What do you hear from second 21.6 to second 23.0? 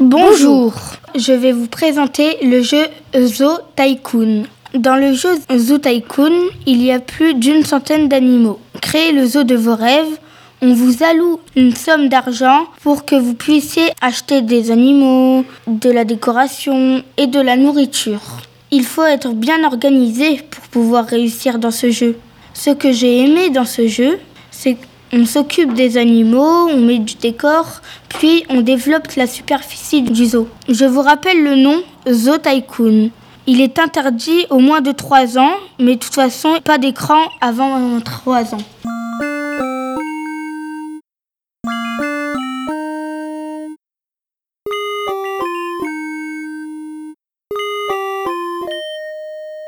dans ce jeu. Ce que